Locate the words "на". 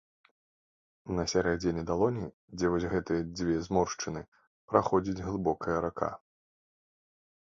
1.17-1.23